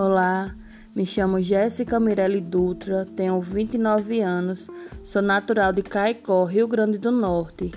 Olá, 0.00 0.54
me 0.94 1.04
chamo 1.04 1.40
Jéssica 1.40 1.98
Mirelli 1.98 2.40
Dutra, 2.40 3.04
tenho 3.04 3.40
29 3.40 4.20
anos, 4.20 4.68
sou 5.02 5.20
natural 5.20 5.72
de 5.72 5.82
Caicó, 5.82 6.44
Rio 6.44 6.68
Grande 6.68 6.98
do 6.98 7.10
Norte. 7.10 7.72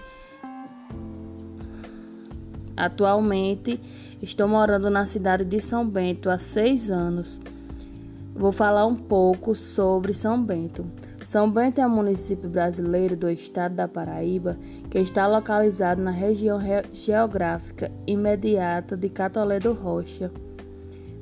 Atualmente 2.77 3.81
estou 4.21 4.47
morando 4.47 4.87
na 4.91 5.07
cidade 5.07 5.43
de 5.43 5.59
São 5.59 5.83
Bento 5.83 6.29
há 6.29 6.37
seis 6.37 6.91
anos. 6.91 7.41
Vou 8.35 8.51
falar 8.51 8.85
um 8.85 8.95
pouco 8.95 9.55
sobre 9.55 10.13
São 10.13 10.43
Bento. 10.43 10.85
São 11.23 11.49
Bento 11.49 11.81
é 11.81 11.87
um 11.87 11.89
município 11.89 12.47
brasileiro 12.47 13.15
do 13.15 13.31
estado 13.31 13.73
da 13.73 13.87
Paraíba 13.87 14.59
que 14.91 14.99
está 14.99 15.25
localizado 15.25 15.99
na 15.99 16.11
região 16.11 16.59
geográfica 16.93 17.91
imediata 18.05 18.95
de 18.95 19.09
Catolé 19.09 19.57
do 19.57 19.73
Rocha 19.73 20.31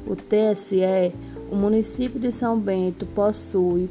o 0.05 0.15
TSE, 0.15 1.13
o 1.51 1.55
município 1.55 2.19
de 2.19 2.31
São 2.31 2.59
Bento 2.59 3.05
possui 3.05 3.87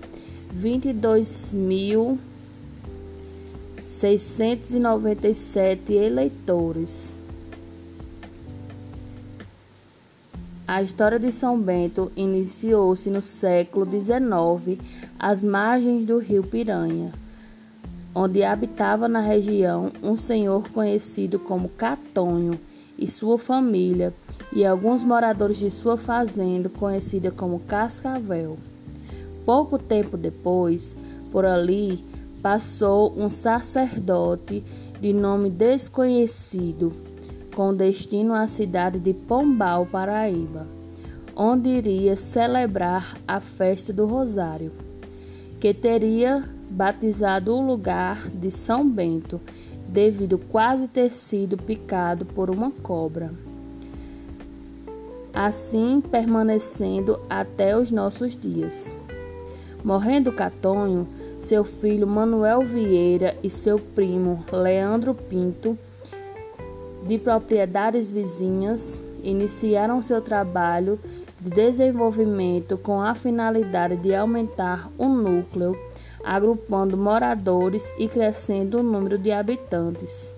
22 0.52 1.54
mil 1.54 2.18
697 3.80 5.92
eleitores. 5.92 7.18
A 10.66 10.82
história 10.82 11.18
de 11.18 11.32
São 11.32 11.60
Bento 11.60 12.12
iniciou-se 12.14 13.10
no 13.10 13.20
século 13.20 13.84
XIX, 13.84 14.78
às 15.18 15.42
margens 15.42 16.06
do 16.06 16.18
rio 16.18 16.44
Piranha, 16.44 17.12
onde 18.14 18.44
habitava 18.44 19.08
na 19.08 19.20
região 19.20 19.90
um 20.00 20.14
senhor 20.14 20.70
conhecido 20.70 21.40
como 21.40 21.68
Catonho 21.70 22.56
e 22.96 23.10
sua 23.10 23.36
família, 23.36 24.14
e 24.52 24.64
alguns 24.64 25.02
moradores 25.02 25.58
de 25.58 25.70
sua 25.70 25.96
fazenda, 25.96 26.68
conhecida 26.68 27.30
como 27.30 27.60
Cascavel. 27.60 28.58
Pouco 29.44 29.78
tempo 29.78 30.16
depois, 30.16 30.96
por 31.32 31.44
ali, 31.44 32.04
passou 32.42 33.12
um 33.16 33.28
sacerdote 33.28 34.62
de 35.00 35.12
nome 35.12 35.50
desconhecido, 35.50 36.92
com 37.54 37.74
destino 37.74 38.34
à 38.34 38.46
cidade 38.46 38.98
de 38.98 39.12
Pombal, 39.12 39.86
Paraíba, 39.86 40.66
onde 41.34 41.68
iria 41.68 42.16
celebrar 42.16 43.16
a 43.26 43.40
festa 43.40 43.92
do 43.92 44.06
Rosário, 44.06 44.72
que 45.58 45.72
teria 45.74 46.44
batizado 46.70 47.54
o 47.54 47.60
lugar 47.60 48.28
de 48.28 48.50
São 48.50 48.88
Bento, 48.88 49.40
devido 49.88 50.38
quase 50.38 50.86
ter 50.86 51.10
sido 51.10 51.56
picado 51.56 52.24
por 52.24 52.48
uma 52.48 52.70
cobra. 52.70 53.32
Assim 55.34 56.00
permanecendo 56.00 57.18
até 57.28 57.76
os 57.76 57.90
nossos 57.90 58.38
dias. 58.38 58.94
Morrendo 59.84 60.32
Catonho, 60.32 61.08
seu 61.40 61.64
filho 61.64 62.06
Manuel 62.06 62.60
Vieira 62.60 63.34
e 63.42 63.48
seu 63.48 63.78
primo 63.78 64.44
Leandro 64.52 65.14
Pinto, 65.14 65.76
de 67.06 67.18
propriedades 67.18 68.12
vizinhas, 68.12 69.10
iniciaram 69.24 70.02
seu 70.02 70.20
trabalho 70.20 70.98
de 71.40 71.48
desenvolvimento 71.48 72.76
com 72.76 73.00
a 73.00 73.14
finalidade 73.14 73.96
de 73.96 74.14
aumentar 74.14 74.90
o 74.98 75.08
núcleo, 75.08 75.76
agrupando 76.22 76.96
moradores 76.96 77.90
e 77.98 78.06
crescendo 78.06 78.78
o 78.78 78.82
número 78.82 79.16
de 79.16 79.32
habitantes. 79.32 80.34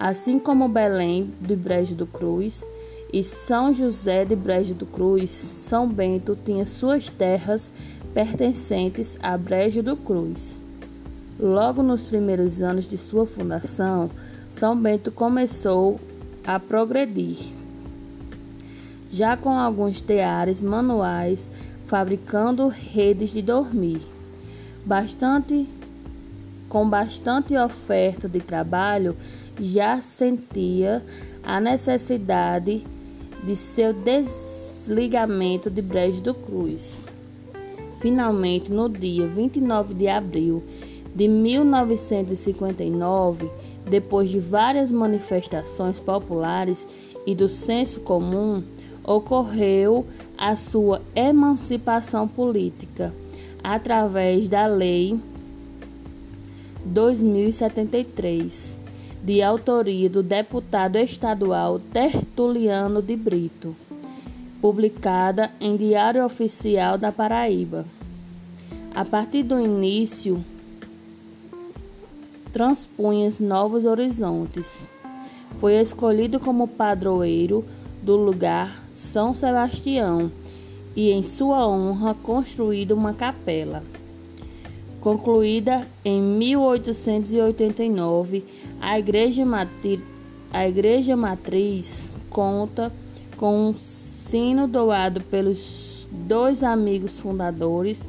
Assim 0.00 0.38
como 0.38 0.66
Belém 0.66 1.30
de 1.38 1.54
Brejo 1.54 1.94
do 1.94 2.06
Cruz 2.06 2.64
e 3.12 3.22
São 3.22 3.74
José 3.74 4.24
de 4.24 4.34
Brejo 4.34 4.72
do 4.72 4.86
Cruz, 4.86 5.30
São 5.30 5.86
Bento 5.86 6.36
tinha 6.42 6.64
suas 6.64 7.10
terras 7.10 7.70
pertencentes 8.14 9.18
a 9.22 9.36
Brejo 9.36 9.82
do 9.82 9.96
Cruz. 9.96 10.60
Logo 11.38 11.82
nos 11.82 12.02
primeiros 12.02 12.62
anos 12.62 12.86
de 12.86 12.98
sua 12.98 13.26
fundação, 13.26 14.10
São 14.50 14.76
Bento 14.76 15.10
começou 15.10 16.00
a 16.44 16.60
progredir, 16.60 17.38
já 19.10 19.36
com 19.36 19.50
alguns 19.50 20.00
teares 20.00 20.62
manuais 20.62 21.50
fabricando 21.86 22.68
redes 22.68 23.30
de 23.30 23.42
dormir. 23.42 24.00
Bastante 24.84 25.66
com 26.72 26.88
bastante 26.88 27.54
oferta 27.54 28.26
de 28.26 28.40
trabalho, 28.40 29.14
já 29.60 30.00
sentia 30.00 31.02
a 31.42 31.60
necessidade 31.60 32.82
de 33.44 33.54
seu 33.54 33.92
desligamento 33.92 35.68
de 35.68 35.82
Brejo 35.82 36.22
do 36.22 36.32
Cruz. 36.32 37.11
Finalmente, 38.02 38.70
no 38.72 38.88
dia 38.88 39.28
29 39.28 39.94
de 39.94 40.08
abril 40.08 40.60
de 41.14 41.28
1959, 41.28 43.48
depois 43.88 44.28
de 44.28 44.40
várias 44.40 44.90
manifestações 44.90 46.00
populares 46.00 46.88
e 47.24 47.32
do 47.32 47.48
senso 47.48 48.00
comum, 48.00 48.60
ocorreu 49.04 50.04
a 50.36 50.56
sua 50.56 51.00
emancipação 51.14 52.26
política 52.26 53.14
através 53.62 54.48
da 54.48 54.66
Lei 54.66 55.16
2073, 56.84 58.80
de 59.22 59.40
autoria 59.40 60.10
do 60.10 60.24
deputado 60.24 60.96
estadual 60.96 61.78
Tertuliano 61.78 63.00
de 63.00 63.14
Brito 63.14 63.76
publicada 64.62 65.50
em 65.60 65.76
Diário 65.76 66.24
Oficial 66.24 66.96
da 66.96 67.10
Paraíba. 67.10 67.84
A 68.94 69.04
partir 69.04 69.42
do 69.42 69.58
início, 69.58 70.44
transpunha 72.52 73.28
novos 73.40 73.84
horizontes. 73.84 74.86
Foi 75.56 75.74
escolhido 75.74 76.38
como 76.38 76.68
padroeiro 76.68 77.64
do 78.02 78.16
lugar 78.16 78.80
São 78.92 79.34
Sebastião 79.34 80.30
e, 80.94 81.10
em 81.10 81.24
sua 81.24 81.66
honra, 81.66 82.14
construída 82.14 82.94
uma 82.94 83.12
capela. 83.12 83.82
Concluída 85.00 85.84
em 86.04 86.22
1889, 86.22 88.44
a 88.80 88.96
Igreja, 88.96 89.44
Matriz, 89.44 90.00
a 90.52 90.68
igreja 90.68 91.16
Matriz 91.16 92.12
conta 92.30 92.92
com 93.42 93.70
um 93.70 93.74
sino 93.74 94.68
doado 94.68 95.20
pelos 95.20 96.06
dois 96.12 96.62
amigos 96.62 97.18
fundadores 97.18 98.06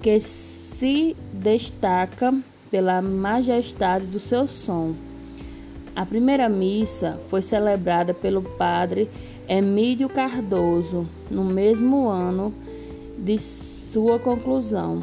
que 0.00 0.18
se 0.18 1.14
destaca 1.30 2.34
pela 2.70 3.02
majestade 3.02 4.06
do 4.06 4.18
seu 4.18 4.48
som. 4.48 4.94
A 5.94 6.06
primeira 6.06 6.48
missa 6.48 7.20
foi 7.28 7.42
celebrada 7.42 8.14
pelo 8.14 8.40
padre 8.40 9.10
Emílio 9.46 10.08
Cardoso 10.08 11.06
no 11.30 11.44
mesmo 11.44 12.08
ano 12.08 12.54
de 13.18 13.36
sua 13.36 14.18
conclusão. 14.18 15.02